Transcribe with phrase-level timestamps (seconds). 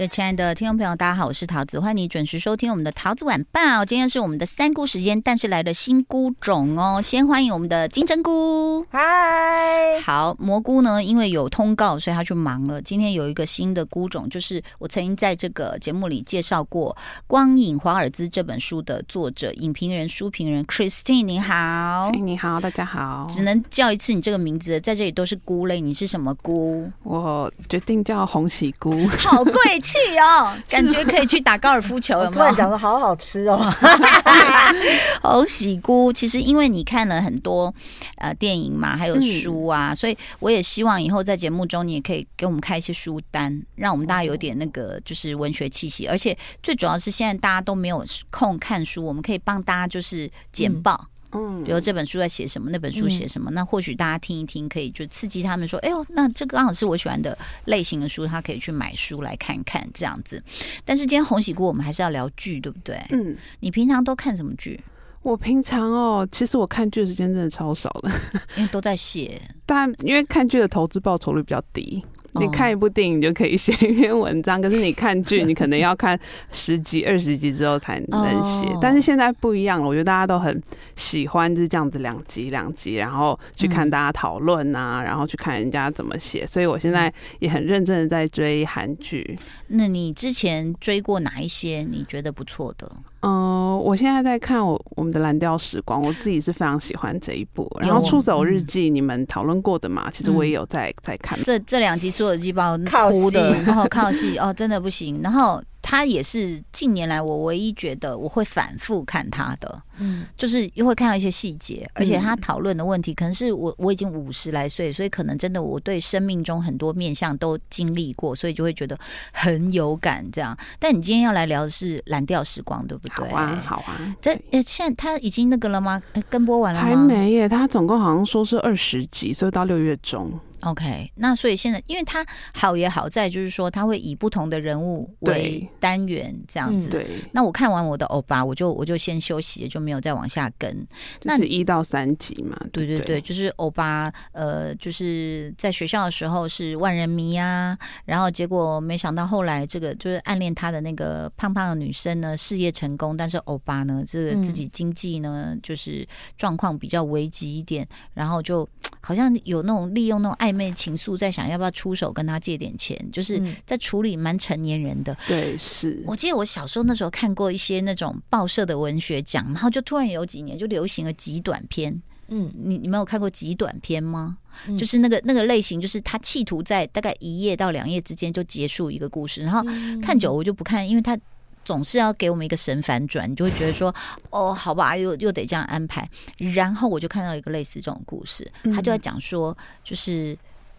[0.00, 3.84] 各位亲爱的听众朋友，大家好，我是桃子，欢迎你准时收听我们的桃子晚报。
[3.84, 7.02] 今天是我们的三菇时间，但是来了新菇种哦。
[7.02, 12.80] 先欢迎我们的金针菇，嗨，好，蘑菇呢，因为有通告，所以他去忙了。
[12.80, 16.96] 今天有一个新的菇种，就是我曾经在这个节目里介绍过
[17.26, 23.26] 《光影华尔兹》这本书的作者、影评人、书评人 Christine，你好，你好，大家好。
[23.28, 26.90] 只能叫一次你这个名字，在这里都是菇类，你是什么菇？
[27.02, 29.52] 我决定叫红喜菇，好贵。
[29.89, 29.89] 气
[30.20, 32.32] 哦， 感觉可以去打高尔夫球， 有没有？
[32.32, 33.58] 突然讲的好好吃哦，
[35.22, 36.12] 好喜菇。
[36.12, 37.72] 其实因为你看了很多
[38.16, 46.06] 呃电影嘛，还有书啊，嗯、所以我也希望以后在节目中你也可以给我们开一些书单，让我们大家有点那个就是文学气息。
[46.06, 51.00] 而且最主要是现在大家都没有空看书，我们可以帮大家就是简报。
[51.04, 57.36] 嗯嗯，比如这本书在写什么，那本书写什么，嗯、那或许大家听一听，可以就刺激他们说，哎呦，那这个刚好是我喜欢的
[57.66, 60.42] 类型的书，他可以去买书来看看这样子。
[60.84, 63.00] 但是今天红喜姑，我们还是要聊剧，对不对？
[63.10, 64.80] 嗯，你平常都看什么剧？
[65.22, 68.10] 我平常哦，其实我看剧的时间真的超少的，
[68.56, 69.40] 因为都在写。
[69.66, 72.02] 但因为看剧的投资报酬率比较低。
[72.34, 76.18] 你看一部电影就可以写一篇文章，可是你看剧，你可能要看
[76.52, 78.68] 十集、二十集之后才能写。
[78.80, 80.62] 但是现在不一样了，我觉得大家都很
[80.94, 86.46] 喜欢就是这样子两集两集，然后去看大家讨论啊，然后去看人家怎么写。
[86.46, 89.36] 所以我现在也很认真的在追韩剧。
[89.68, 92.90] 那你之前追过哪一些你觉得不错的？
[93.22, 97.70] 嗯，我现在在看我我们的蓝调时光，我自己是非常喜欢这一部。
[97.80, 100.10] 然后出走日记，你们讨论过的嘛？
[100.10, 101.38] 其实我也有在在看。
[101.42, 105.20] 这这两集出走日记把我哭的，然后靠戏哦，真的不行。
[105.22, 105.62] 然后。
[105.90, 118.96] 他也是近年来我唯一觉得我会反复看他的，嗯，就是又会看到一些细节，而且他讨论的问题可能是我我已经五十来岁，所以可能真的我对生命中很多面向都经历过，所以就会觉得
[119.32, 120.56] 很有感这样。
[120.78, 123.28] 但你今天要来聊的是蓝调时光，对不对？
[123.28, 124.16] 好啊，好啊。
[124.22, 126.00] 这呃，现在他已经那个了吗？
[126.28, 126.86] 跟播完了吗？
[126.86, 130.38] 还没耶，他总共好像说是二十集，所以到六月中。
[130.62, 136.90] OK，那所以现在，因为它好也好在就是说，它会以不同的人物为单元这样子。
[136.90, 137.06] 对。
[137.32, 140.86] 那我看完我的欧巴，我就我就先休息，就没有再往下跟。
[141.22, 142.54] 那是一到三集嘛？
[142.72, 156.06] 对对对，就是欧巴，呃，就是在学校的时候是万人迷啊，然后结果没想到后来这个就是暗恋他的那个胖胖的女生呢，事业成功，但是欧巴呢，这个自己经济呢就是
[156.36, 158.68] 状况比较危急一点，然后就
[159.00, 160.49] 好像有那种利用那种爱。
[160.50, 165.16] 暧昧情愫，在想要不要出手跟他借点钱，就是在处理蛮成年人的。
[165.26, 172.02] 对，是我记得我小时候那时候看过一些那种报社的文学奖，然后就突然有几年就流行了极短篇。
[172.32, 174.38] 嗯，你你没有看过极短篇吗？
[174.66, 179.62] 嗯、就是那个那个类型，就是他企图在大概一页到两页之间就结束一个故事，然后
[180.00, 181.18] 看久我就不看，因为他。
[181.64, 183.94] 总是要给我们一个神反转，你就会觉得说，
[184.30, 186.08] 哦，好吧，又又得这样安排。
[186.36, 190.36] 然后我就看到一个类似这种故事，他就在讲说，就是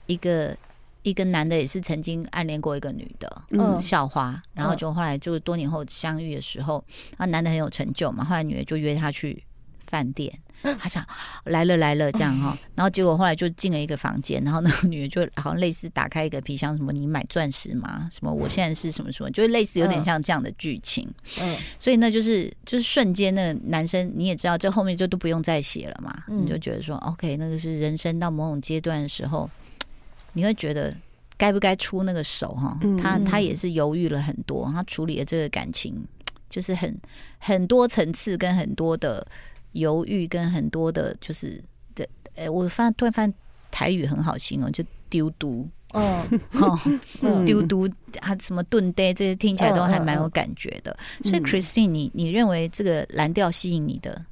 [0.08, 0.56] 一个
[1.04, 6.84] 一个男的也是曾经暗恋过一个女的，嗯，校花，然后就后来就是多年后相遇的时候，
[7.18, 9.44] 啊，男的很有成就嘛，后来女的就约他去
[9.86, 10.40] 饭店。
[10.80, 11.06] 他想
[11.46, 18.08] 来了来了这样哈， 然后结果后来就进了一个房间，然后那个女的就好像类似打开一个皮箱，什么你买钻石吗？
[18.12, 21.08] 什么我现在是什么什么，就是类似有点像这样的剧情。
[21.40, 29.50] 嗯，所以那就是就是瞬间那个男生你也知道，这后面就都不用再写了嘛，你就觉得说 OK，那个是人生到某种阶段的时候，
[30.34, 30.96] 你会觉得
[31.38, 32.78] 该不该出那个手哈？
[33.02, 36.06] 他他也是犹豫了很多，他处理了这个感情，
[36.50, 36.96] 就是很
[37.40, 39.26] 很多层次跟很多的。
[39.74, 41.62] 犹豫跟很多的，就是
[41.96, 43.34] 的，哎，我发现突然发现
[43.70, 46.26] 台语很好形容，就丢毒，哦，
[47.46, 50.98] 丢毒啊，什么盾呆，这些听起来都还蛮有感觉的。
[51.24, 54.26] 所以，Christine，你你认为这个蓝调吸引你的？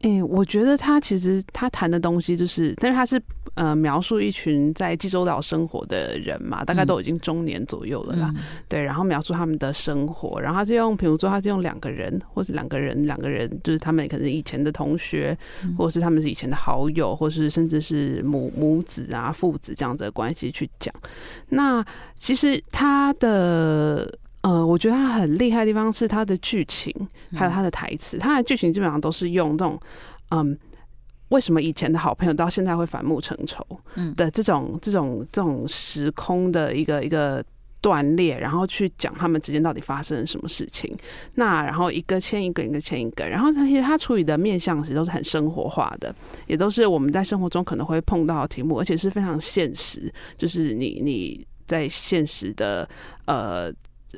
[0.00, 3.20] 哎、欸，我觉得他其实他谈的东西就是，但是他是
[3.54, 15.36] 呃描述一群在济州岛生活的人嘛，大概都已经中年左右了啦，嗯、对，然后描述他们的生活，然后他是用，比如说他是用两个人，或者两个人两个人，就是他们可能以前的同学，
[15.76, 20.94] 或者是他们是以前的好友，或是甚至是母母子啊父子这样子的关系去讲。
[21.48, 21.84] 那
[22.14, 24.16] 其实他的。
[24.48, 26.90] 呃，我觉得他很厉害的地方是他的剧情，
[27.36, 28.16] 还有他的台词。
[28.16, 29.78] 他的剧情基本上都是用这种，
[30.30, 30.56] 嗯，
[31.28, 33.62] 为什么以前的好朋友到现在会反目成仇？
[33.96, 37.44] 嗯，的这种这种这种时空的一个一个
[37.82, 40.96] 断裂，然后去讲他们之间到底发生了什么事情。
[41.34, 46.14] 那然后一个牵一个，一个牵一个，然后其实他处理的面向其实都是很生活化的，
[46.46, 50.10] 也都是我们在生活中可能会碰到的题目，而且是非常现实。
[50.38, 52.88] 就是你你在现实的
[53.26, 53.70] 呃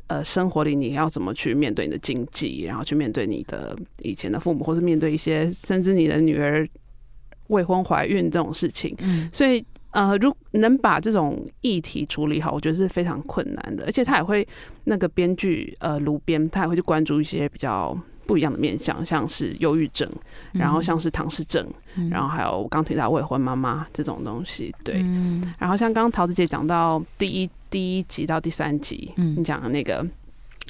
[0.06, 6.68] 呃生活里，你要怎么去面对你的经济，然后去面对你的以前的父母，或是面对一些甚至你的女儿。
[7.48, 9.60] 未婚怀孕这种事情，嗯，所以
[9.90, 13.84] 呃，如能把这种议题处理好，我觉得是非常困难的。
[13.86, 14.46] 而且他也会
[14.84, 17.92] 那个编剧呃，卢编他也会去关注一些比较
[18.30, 20.08] 不一样的面向，像是忧郁症，
[20.52, 21.66] 然后像是唐氏症，
[22.08, 25.04] 然后还有我刚提到未婚妈妈这种东西，对。
[25.58, 30.06] 然后像刚刚桃子姐讲到第一第一集到第三集，嗯，你讲的那个。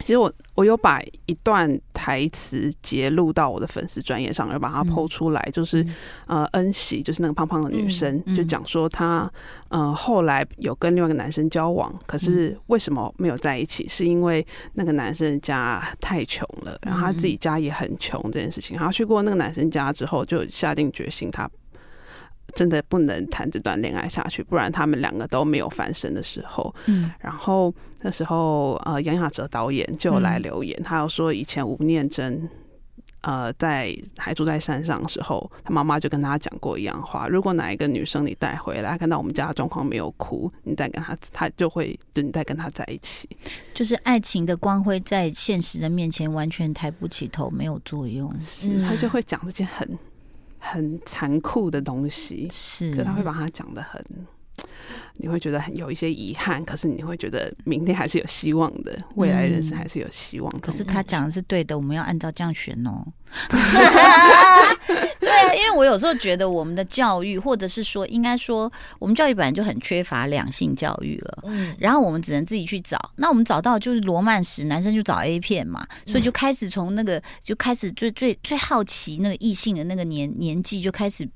[0.00, 5.86] 其实我我有把一段台词截录到我的粉丝专业上，然后把它 po 出来，就是
[6.26, 9.30] 呃恩喜，就是那个胖胖的女生，就讲说她
[9.68, 13.86] 呃后来有跟另外一个男生交往，可是为什么没有在一起？
[13.88, 18.76] 是因为那个男生家太穷了，然后他自己家也很穷这件事情。
[18.76, 21.48] 然后去过那个男生家之后，就下定决心他。
[22.50, 26.74] 真的不能谈这段恋爱下去，不然他们两个都没有翻身的时候。
[26.86, 32.48] 嗯，然后那时候呃，杨雅哲导演就来留言，嗯、他有说以前吴念真
[33.22, 43.28] 呃在还住在山上的时候，他妈妈就跟他讲过一样话：如果哪一个女生你带回来，看到我们家状况没有哭，你再跟他， 他就会就你再跟他在一起。
[43.74, 48.30] 就是爱情的光辉在现实的面前完全抬不起头，没有作用。
[48.40, 49.98] 是，他就会讲这件很。
[50.60, 54.04] 很残酷的东西，是，可他会把它讲得很，
[55.16, 60.60] 你会觉得很有一些遗憾，可是你会觉得明天还是有希望的，未来人生还是有希望的。
[60.60, 63.04] 可是他讲的是对的，我们要按照这样选哦。
[65.20, 71.44] 对啊，因为我有时候觉得我们的教育，或者是说，应该说，我们教育本来就很缺乏两性教育了。
[71.44, 72.98] 嗯，然后我们只能自己去找。
[73.16, 81.28] 那我们找到就是罗曼史，男生就找 A 片嘛，所以就开始从那个就开始最最最好奇那个异性的那个年年纪就开始。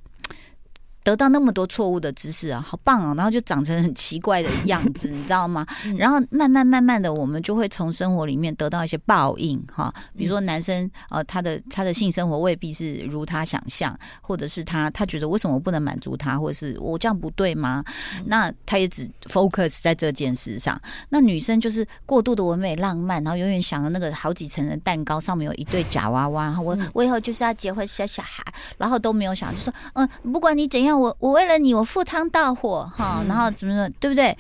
[1.05, 3.15] 得到那么多错误的知识啊，好棒啊！
[3.15, 5.67] 然后就长成很奇怪的样子， 你知道吗？
[5.99, 9.95] 然后慢慢慢慢的，我们就会从生活里面得到一些报应哈。
[10.17, 17.85] 比如说男生呃，他的他的性生活未必是如他想象，或者是他他觉得为什么我不能满足他，或者是我这样不对吗？
[18.25, 20.81] 那他也只 focus 在这件事上。
[21.11, 28.43] 那女生就是过度的唯美浪漫，然后永远想着那个好几层的蛋糕上面有一对假娃娃，然后我我以后就是要结婚生小孩，
[28.79, 30.94] 然后都没有想就说嗯，不管你怎样。
[30.99, 34.37] 我我为了你，我赴汤蹈火哈，然后怎么说，对不对？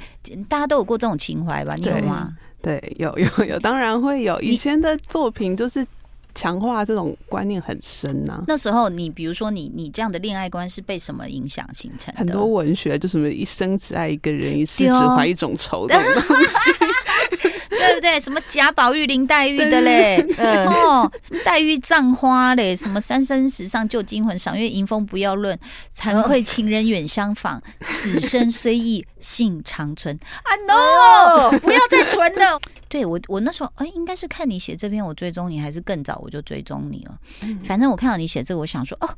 [0.48, 1.74] 大家都有过这种情怀吧？
[1.76, 2.32] 你有吗？
[2.62, 4.40] 对，有有有，当然会有。
[4.40, 5.86] 以前的作品就是
[6.34, 8.44] 强化这种观念很深呐、啊。
[8.48, 12.18] 那时候，你比如说你，你你这样的恋爱观是被什么影响形成的？
[12.18, 17.50] 很多文学，就什么一生只爱一个人，一世只怀一种愁的东西。
[17.86, 18.18] 对不对？
[18.18, 20.16] 什么贾宝玉、林黛玉的嘞？
[20.38, 22.74] 嗯，哦，什么黛玉葬花嘞？
[22.74, 25.58] 什么三生石上旧金魂，赏月迎风不要论，
[25.96, 30.18] 惭愧情人远相访，此生虽异性长存。
[30.42, 32.58] 啊，no，不要再存了。
[32.88, 37.18] 对我，我那时候哎，应该是看你写这篇，我追踪你，还是更早我就追踪你了。
[37.64, 39.08] 反正我看到你写这个，我想说哦，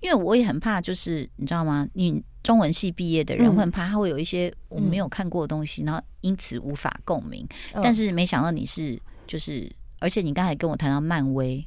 [0.00, 1.86] 因为我也很怕，就是你知道吗？
[1.94, 2.22] 你。
[2.40, 7.46] 中文系毕业的人会很怕，他会有一些我没有看过的东西，然后因此无法共鸣。
[7.82, 11.66] 但是没想到你是，就是，而且你刚才跟我谈到漫威，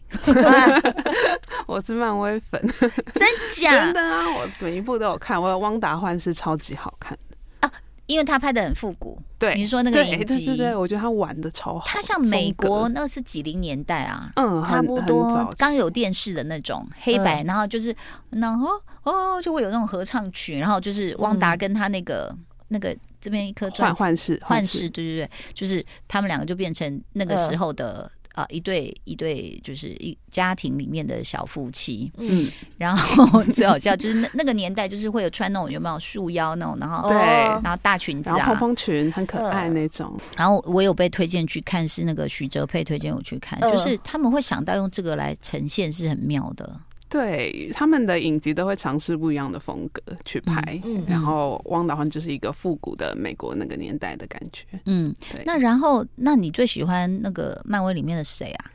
[1.65, 2.61] 我是漫威粉，
[3.13, 3.71] 真假？
[3.71, 4.25] 真的啊！
[4.37, 7.17] 我每一部都有看，我有《汪达幻视》超级好看
[7.61, 7.71] 啊，
[8.05, 9.19] 因为他拍的很复古。
[9.39, 11.85] 对，你说那个影集，对对对，我觉得他玩的超好。
[11.87, 17.95] 他像美国那是几零年代啊，嗯，差不多刚有电视的那种黑白，然后就是
[18.29, 18.69] 然后。
[19.03, 22.37] 哦，就会有那种合唱曲，然后就是汪达跟他那个、嗯、
[22.71, 32.09] 那个这边一颗钻幻视幻视，对对对，就是他们两个就变成那个时候的啊、一对一对，就是一家庭里面的小夫妻。
[32.15, 40.17] 嗯，然后最好笑就是那那个年代就是会有穿那种有没有束腰那种，然后对，然后大裙子啊，蓬蓬裙很可爱那种。
[40.37, 46.79] 然后我有被推荐去看，是那个许哲佩推荐我去看，就是他们会想到用这个来呈现，是很妙的。
[47.11, 54.65] 对，他们的影集都会尝试不一样的风格去拍，嗯嗯、然后《汪达幻》就是一个复古的美国那个年代的感觉。
[54.85, 55.43] 嗯，对。
[55.45, 58.71] 那然后，那你最喜欢那个漫威里面的谁啊？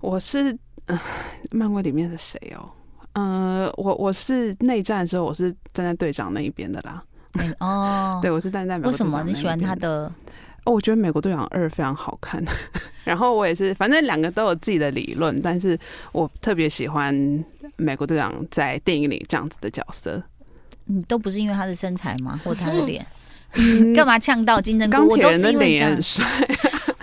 [0.00, 0.56] 我是、
[0.86, 0.98] 呃、
[1.50, 2.70] 漫威里面的谁哦？
[3.12, 7.04] 呃，我我是内战的时候，我是站在队长那一边的啦。
[7.60, 10.10] 哦， 对，我是站在为什么你喜欢他的？
[10.64, 12.42] 哦，我觉得《美国队长二》非常好看。
[13.04, 15.78] 然后我也是，反正两个都有自己的理论，但是
[16.12, 17.44] 我特别喜欢
[17.76, 20.22] 美国队长在电影里这样子的角色。
[20.84, 22.40] 你，都不是因为他的身材吗？
[22.44, 23.06] 或他的脸？
[23.96, 25.08] 干嘛呛到金针菇？
[25.08, 25.98] 我都是因为这样。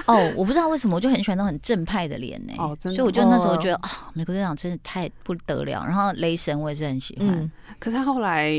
[0.05, 2.53] 哦，我不知道为什么，我就很喜欢那种很正派的脸呢。
[2.59, 2.95] 哦，真的。
[2.95, 5.83] 所以我就那时候觉得，啊、哦，美国队长真的太不得了。
[5.83, 8.51] 然后雷神我也是很喜欢，嗯、可是他后来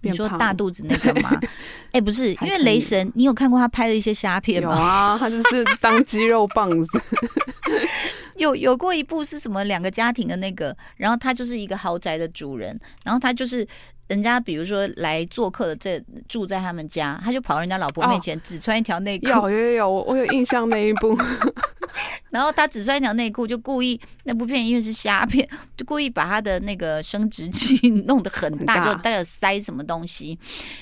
[0.00, 1.30] 你说大肚子那个吗？
[1.92, 4.70] 哎、欸，不是，因为雷神，你有看过他拍的一些虾片吗？
[4.74, 7.00] 有啊，他就是当肌肉棒子。
[8.36, 9.62] 有有过一部是什么？
[9.64, 13.66] 两个家庭的那个，然后他就是一个豪宅的主人，然后他就是。
[14.08, 19.26] 人家比如说来做客的，这住在他们家，他就跑到人家老婆面前，只穿一条内裤。
[19.28, 21.16] 有有有，我我有印象那一部。
[22.30, 30.38] 然后他只穿一条内裤，就故意那部片因为是虾片，就故意把他的那个生殖器弄得很大，就带有塞什么东西。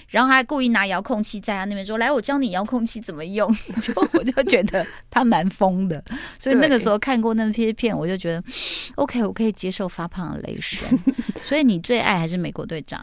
[0.09, 3.53] 然后他还故意拿遥控器在他那边说：“来，我教你遥控器怎么用。
[3.83, 6.03] ”就 我就觉得他蛮疯的。
[6.39, 8.43] 所以那个时候看过那些片，我就觉得
[8.97, 10.99] OK，我可以接受发胖的雷神。
[11.43, 13.03] 所以你最爱还是美国队长？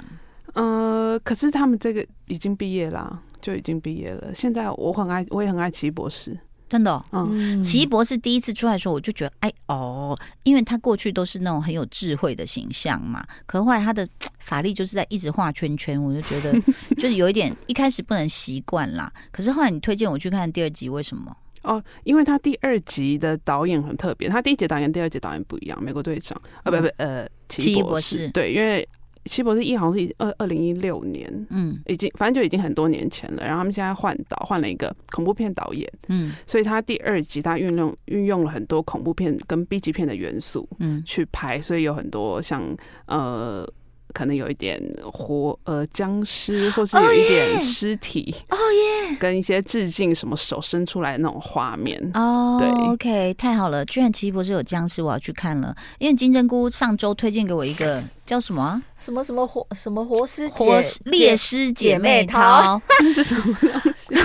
[0.54, 4.34] 呃，可是他们这个已经毕业了，就已经毕业了。
[4.34, 6.36] 现在我很爱，我也很爱奇异博士，
[6.70, 7.30] 真的、哦。
[7.32, 13.26] 嗯，奇异博士第一次出来的时候，我就觉得，哎哦，因为他过去都是那种很有智慧的形象嘛。
[13.46, 14.08] 可后来他的
[14.40, 16.54] 法力就是在一直画圈圈，我就觉得
[16.98, 19.12] 就是有一点一开始不能习惯啦。
[19.32, 21.36] 可是后来你推荐我去看第二集，为什么？
[21.64, 25.84] 哦，因为他第二集的导演很特别，他第一集导演、第二集导演不一样。
[25.84, 28.88] 美国队长啊，不不呃，奇异博士，对，因为。
[29.28, 33.44] 奇异博士一好像是二二零一六年，嗯，已经反正就已经很多年前了。
[33.44, 42.64] 然后他们现在换导，换了一个恐怖片导演，嗯，所以他第二集他运用运用了很多恐怖片跟 B 级片的元素，嗯，去拍，所以有很多像
[43.06, 43.68] 呃。
[44.14, 52.58] 可能有一点活呃僵尸，或是有一点尸体哦耶，跟一些致敬什么手伸出来的那种画面哦。
[52.60, 55.76] 对，OK，太好了，居然奇异博士有僵尸，我要去看了。
[56.00, 64.16] 因为金针菇上周推荐给我一个叫什么、啊、什么什么活什么活尸活猎尸姐妹淘，那 是什么东西？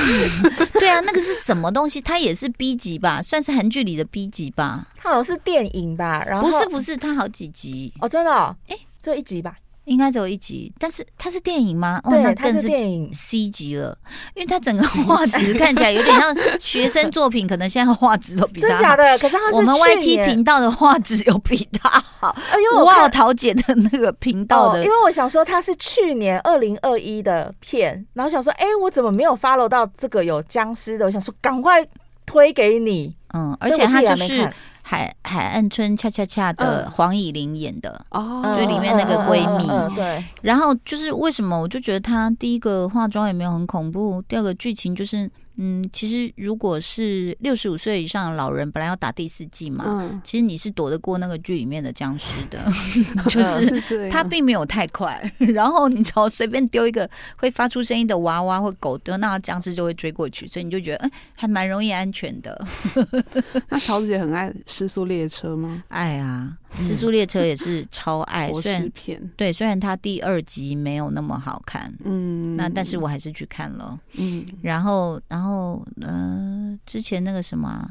[0.78, 2.00] 对啊，那个是什么东西？
[2.00, 4.86] 它也是 B 级吧，算是韩剧里的 B 级吧。
[4.96, 6.24] 它好像是电影吧？
[6.24, 8.54] 然后不是不是，它好几集哦，真的、哦？
[8.68, 9.56] 哎、欸，只有一集吧？
[9.84, 12.00] 应该只有一集，但是它是电影吗？
[12.04, 13.96] 哦，那更是电影 C 级了，
[14.34, 18.74] 因为它整个画质看起来有点像学生作品，可能现在画质都比它好。
[18.74, 19.18] 真假的？
[19.18, 22.36] 可是我们 YT 频道的画质有比它好。
[22.50, 31.06] 哎呦，哇，桃姐的那个频道的、哦，因为我想说它是去年二零二一的片，然后想说，哎，我怎么没有 follow 到这个有僵尸的？
[31.06, 31.84] 我想说，赶快
[32.24, 33.12] 推给你。
[33.34, 34.48] 嗯，而且它就是。
[34.82, 39.66] 海海岸村恰恰恰的黄以玲演的哦，就里面那个闺蜜。
[39.96, 45.30] 对，然后就是为什么我就觉得她第一个化妆也没有很恐怖，第二个剧情就是。
[45.56, 52.58] 嗯，其实如果是六十五岁以上的老人，本来要打第四剂嘛，嗯、其实你是躲得过那个剧里面的僵尸的，
[53.28, 55.20] 就是他并没有太快。
[55.38, 62.64] 然后你只要随便丢一个会发出声音的娃娃或狗丢，那僵尸就会追过去，所以你就觉得还蛮容易安全的。
[63.68, 65.82] 那桃子姐很爱《失速列车》吗？
[65.88, 68.52] 爱啊，《尸速列车》也是超爱。
[68.52, 68.90] 虽然
[69.36, 75.84] 对，虽然它第二集没有那么好看，嗯，那但是我还是去看了，嗯，然后然后。
[76.00, 77.86] 嗯，呃，之前那个什么，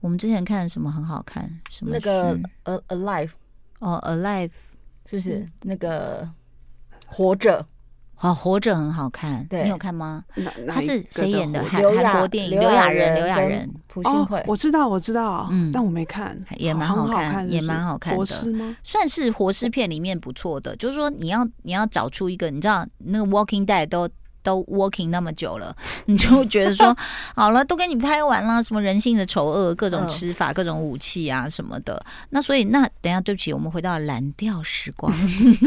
[0.00, 3.30] 我们之前看的什么很好看，什么那个呃，Alive，
[3.78, 4.50] 哦，Alive，
[5.06, 6.28] 是不是那个
[7.06, 7.66] 活着？
[8.18, 10.24] 好，活着很好看，对，你有看吗？
[10.66, 11.62] 他是谁演的？
[11.64, 18.24] 韩韩国电影，刘亚仁，刘亚仁，朴信惠，我知道，我知道，嗯，但我没看，也蛮好看，也蛮好看的，
[18.82, 20.74] 算是活尸片里面不错的。
[20.76, 24.08] 就是说，你要你要找出一个，你知道那个 Walking Dead 都。
[24.46, 25.74] 都 working 那么久了，
[26.06, 26.96] 你就觉得说
[27.34, 32.00] 好了，都给你拍完了，什么人性的丑恶，各种吃法，各种武器啊什么的。
[32.30, 35.12] 那所以那等一下，对不起，我们回到蓝调时光。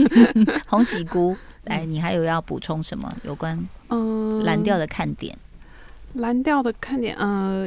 [0.66, 1.36] 红喜菇，
[1.66, 5.38] 来，你还有要补充什么有关嗯蓝调的看点？
[6.14, 7.66] 蓝调的看点，嗯、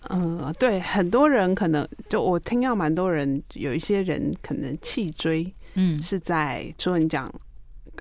[0.00, 7.32] 呃、嗯、呃，对，很多人可能就我听到蛮多人，有一些人可能弃追，嗯，是在除了你讲。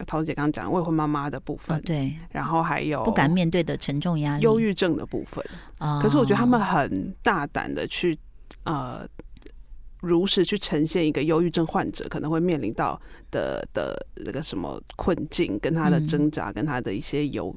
[0.08, 5.46] 桃子姐刚刚讲未婚妈妈的部分，哦，对，然后还有不敢面对的沉重压力，忧郁症的部分。
[5.78, 8.18] 哦，可是我觉得他们很大胆的去
[8.63, 9.08] 呃，
[10.03, 13.00] 如实去呈现一个忧郁症患者可能会面临到
[13.31, 17.55] 的的那个什么困境，跟他的挣扎，跟他的一些犹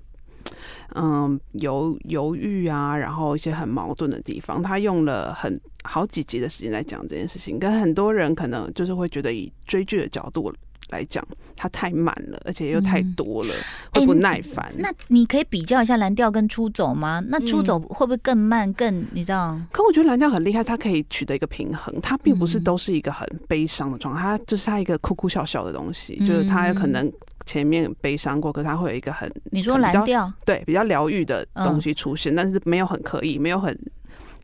[0.94, 4.62] 嗯犹犹豫啊，然后一些很矛盾的地方。
[4.62, 10.54] 他用了很好几集的时间来讲这件事情，跟很多人可能就是会觉得以追剧的角度。
[10.90, 11.26] 来讲，
[11.56, 14.74] 它太满了，而且又太多了，嗯、会不耐烦、欸。
[14.78, 17.22] 那你可以比较一下蓝调跟出走吗？
[17.28, 18.72] 那出走会不会更慢？
[18.74, 19.58] 更你知道？
[19.72, 21.94] 可我觉得蓝调很厉害，它可以取得一个平衡。
[22.00, 27.10] 它并不是都是一个很悲伤的状态，它就是它一个哭哭笑笑的东西，就是它有可能
[27.44, 33.76] 前面悲伤过，可是它会有一个很你说蓝调对比较疗愈的东西出现，嗯、但是没有很刻意，没有很。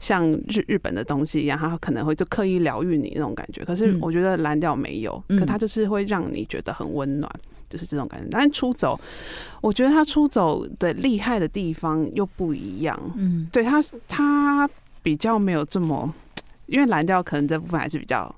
[0.03, 3.65] 像日日本的东西一样，它可能会就刻意疗愈你那种感觉。
[3.65, 7.33] 可是我觉得蓝调没有，嗯、可它就是会让你觉得很温暖，
[7.71, 8.27] 就是这种感觉。
[8.29, 8.99] 但是出走，
[9.61, 12.99] 我觉得他出走的厉害的地方又不一样。
[13.17, 14.69] 嗯，对，他他
[15.05, 16.13] 比较没有这么，
[16.67, 18.35] 因为蓝调可能这部分还是比较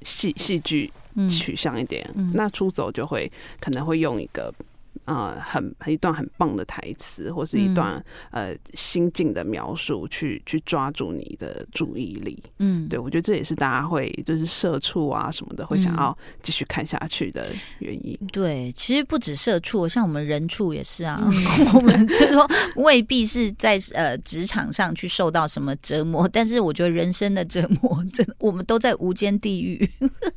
[0.00, 0.90] 戏戏剧
[1.28, 4.50] 取向一点，嗯嗯、那出走就会可能会用一个。
[5.04, 12.40] 呃，很一段很棒的台词，或是一段、嗯、呃心境的描述，去去抓住你的注意力。
[12.58, 18.16] 嗯，对，我觉得这也是大家会就是社畜啊什么的会想要继续看下去的原因。
[18.20, 21.20] 嗯、对，其实不止社畜，像我们人畜也是啊。
[21.20, 21.32] 嗯、
[21.74, 29.90] 我们就说未必是在呃职场上去受到什么折磨，但是我觉得人生的折磨，真的我们都在无间地狱。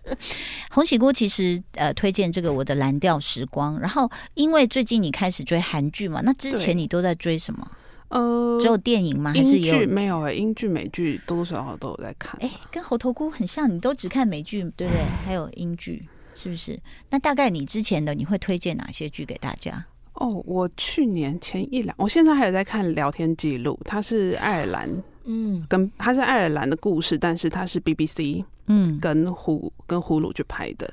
[0.71, 4.54] 红喜姑其实呃推荐这个我的蓝调时光，然后因为。
[4.55, 6.21] 因为最近你开始追韩剧嘛？
[6.23, 7.69] 那之前你都在追什么？
[8.07, 9.33] 呃，只有电影吗？
[9.33, 10.29] 还是有没有、欸？
[10.29, 12.39] 哎，英剧、美剧多多少少都有在看。
[12.41, 15.03] 哎、欸，跟猴头菇很像，你都只看美剧，对不对？
[15.25, 16.79] 还有英剧，是不是？
[17.09, 19.85] 那大概你之前的你会推荐哪些剧给大家？
[20.13, 24.89] 哦，我去年前一两，我现在还有在看聊天记录，它是爱尔兰，
[25.25, 30.89] 嗯，跟它是爱尔兰的故事，但是它是 BBC，嗯，跟胡跟呼噜去拍的，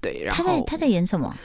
[0.00, 0.22] 对。
[0.24, 1.36] 然后他在他在演什么？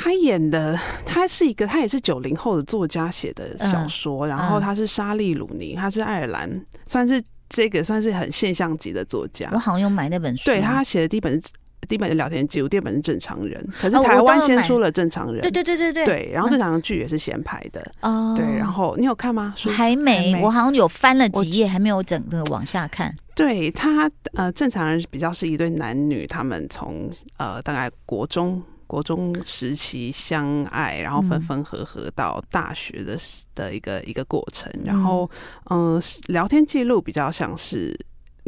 [0.00, 6.48] 他演的，他是一个，他也是九零后的作家写的小说，嗯、然后他是莎莉鲁尼，他是爱尔兰，
[6.86, 9.50] 算是这个算是很现象级的作家。
[9.52, 11.48] 我好像有买那本书，对，他写的第一本是
[11.88, 13.60] 第一本是聊天记录，第二本是正常人。
[13.72, 18.34] 可是台湾先出了正常人，对对对对对，对，然后正常的剧也是先拍的哦。
[18.36, 19.52] 对，然后你有看吗？
[19.76, 23.12] 还没，还没我好像有翻了几页，还没有整个往下看。
[23.34, 28.62] 对他，呃，正常人比较是一对男女，他们从呃大概国中。
[28.88, 33.16] 国中时期相爱，然后分分合合到大学的
[33.54, 35.30] 的一个一个过程，然后
[35.70, 37.96] 嗯、呃，聊天记录比较像是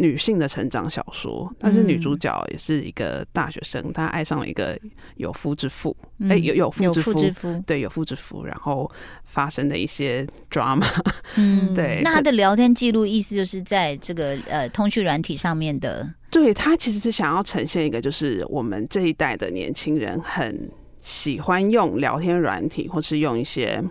[0.00, 4.78] 女性的成长小说，但是女主角也是一个大学生，她爱上了一个
[5.16, 8.90] 有夫之妇，哎、嗯，有有夫之夫，之夫对，有夫之夫，然后
[9.24, 10.86] 发生的一些 drama，
[11.36, 12.00] 嗯， 对。
[12.02, 16.08] 那她的聊天记录意思就是在这个呃通讯软体上面的。
[16.30, 20.70] 对，她其实是想要呈现一个，就是我们这一代的年轻人很
[21.02, 23.82] 喜欢用聊天软体，或是用一些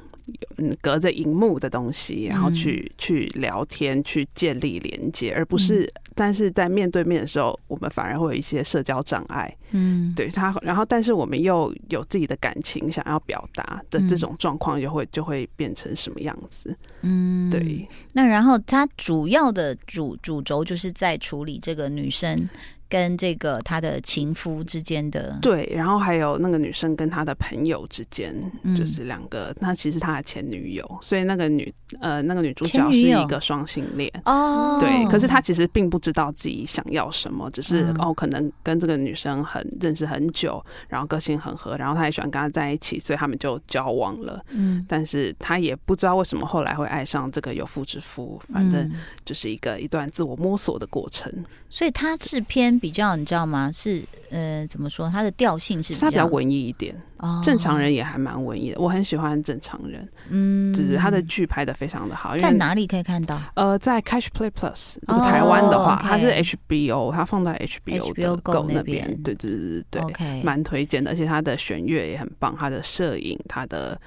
[0.57, 5.91] 嗯隔着荧幕的东西，然后去去聊天，去建立连接，而不是。
[6.15, 9.55] 但是在面对面的时候，我们反而会有一些社交障碍。
[9.71, 16.75] 嗯，对他，然后但是我们又有自己的感情想要表达的这种状况，就会就会变成什么样子？
[17.01, 17.87] 嗯，对。
[18.11, 22.49] 那然后他主要的主主轴就是在处理这个女生。
[22.89, 29.55] 跟这个他的情夫之间的对，然后还有那个女生跟他的朋友之间，嗯、就是两个。
[29.59, 31.71] 那其实他的前女友，所以那个女
[32.01, 34.79] 呃那个女主角是一个双性恋哦。
[34.81, 44.43] 对，可是他其实并不知道自己想要什么，只是、嗯、哦可能跟这个女生很认识很久，然后个性很合，然后他也喜欢跟她在一起，所以他们就交往了。
[44.49, 48.91] 嗯，但是他也不知道为什么后来会爱上这个有妇之夫，反正
[49.23, 51.31] 就是一个一段自我摸索的过程。
[51.69, 52.78] 所以他是偏。
[52.79, 53.69] 比较你知道吗？
[53.71, 55.09] 是呃，怎么说？
[55.09, 56.95] 它的调性是比较它比较文艺一点。
[57.17, 60.07] 哦，正常人也还蛮文艺的，我很喜欢正常人。
[60.29, 62.37] 嗯，就是他的剧拍的非常的好。
[62.37, 63.37] 在哪里可以看到？
[63.55, 64.95] 呃，在 Catch Play Plus。
[65.05, 69.05] 台湾的话，它是 HBO，它放在 HBO 的 Go 那边。
[69.21, 70.01] 对对对对对。
[70.03, 73.99] OK，蛮推荐的，而且它的弦乐也很棒，它的摄影，它的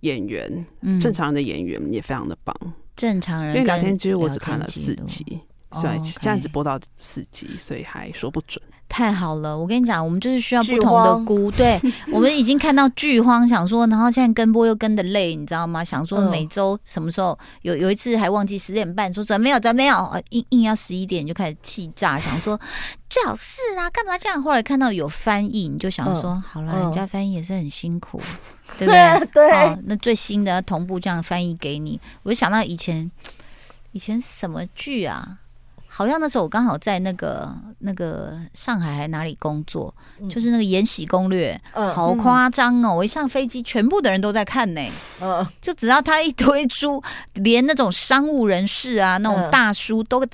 [0.00, 0.64] 演员，
[1.00, 2.54] 正常人的演员也非常的棒。
[2.94, 5.40] 正常人，因为聊天记录我只看了四集。
[5.72, 8.62] 所以现在只播到四集，所以还说不准。
[8.88, 11.48] 太好了，我跟你讲，我们就是需要不同的菇。
[11.52, 11.80] 对，
[12.10, 15.84] 我们已经看到剧荒，想说，然后现在跟播又跟的累，你知道吗？
[15.84, 22.60] 想说每周什么时候有有一次还忘记十点半，说怎么没有，怎么没有，硬硬要十一点就开始气炸， 想说
[23.08, 24.42] 最好是啊，干嘛这样？
[24.42, 28.20] 后来看到有翻译，你就想说，好了，人家翻译也是很辛苦，
[28.76, 29.26] 对不对？
[29.32, 33.08] 对，那最新的同步这样翻译给你，我就想到以前，
[33.92, 35.38] 以前是什么剧啊？
[35.92, 42.94] 好像那时候我刚好在那个那个上海还哪里工作，嗯、就是那个《延禧攻略》，嗯，好夸张哦！
[42.94, 44.80] 我一上飞机，全部的人都在看呢。
[45.20, 47.02] 嗯，就只要他一推出，
[47.34, 50.24] 连那种商务人士啊，那种大叔都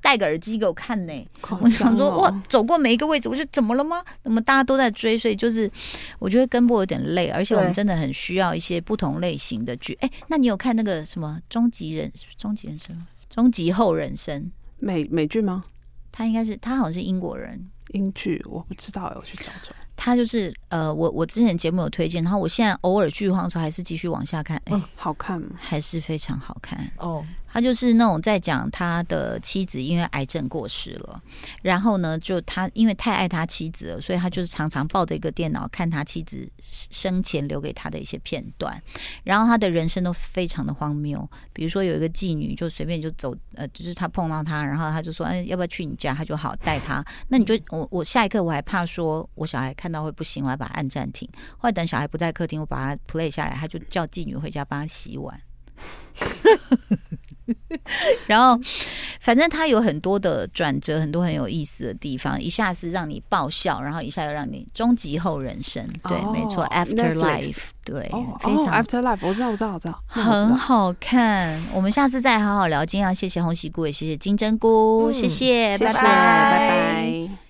[0.00, 1.28] 戴个耳机给我看呢、欸。
[1.60, 4.02] 我想说，哇，走过每一个位置，我就怎么了吗？
[4.22, 5.70] 那么大家都在追，所以就是
[6.18, 9.96] 我觉得跟播有点累，而且我们真的很需要一些不同类型的剧。
[10.00, 12.10] 哎、欸，那你有看那个什么终极人？
[12.38, 13.06] 终极人生？
[13.28, 14.50] 终极后人生？
[14.78, 15.64] 美美剧吗？
[16.12, 17.70] 他应该是，他好像是英国人。
[17.88, 19.74] 英剧我不知道，我去找找。
[19.96, 25.50] 他就是呃，我我之前节目有推荐，然后我现在偶尔剧荒的时候还是继续往下看，哎、欸，好看吗？
[25.56, 27.24] 还是非常好看哦。
[27.54, 31.22] 他就是那种在讲他的妻子因为癌症过世了，
[31.62, 36.50] 然后呢，就他因为太爱他妻子了，所以他就是常常抱着一个电脑看他妻子
[36.90, 38.82] 生前留给他的一些片段，
[39.22, 41.30] 然后他的人生都非常的荒谬。
[41.52, 46.12] 比如说有一个妓女就随便就走，呃，就是他碰到他，然后他就说，哎，要不要去你家？
[46.12, 47.04] 他就好带他。
[47.28, 51.28] 那你就我我下一刻我还怕说我小孩看到会不行，我还把他按暂停。
[51.58, 55.40] 后来等小孩不在客厅，我把他 play 下来，他就叫妓女回家帮他洗碗。
[58.26, 58.58] 然后，
[59.20, 62.40] 反正它有很多的转折，很多很有意思的地方。
[62.40, 65.86] 一下是让你爆笑，然后一下又让你终极后人生。
[66.08, 67.56] 对，哦、没错，Afterlife。
[67.84, 71.62] 对，哦、非常、哦、Afterlife，我知道，我知道，我知道，很好看。
[71.74, 72.84] 我们下次再好好聊。
[72.84, 77.43] 今天要谢谢红喜菇，也谢谢金针菇，谢谢，拜拜，拜拜。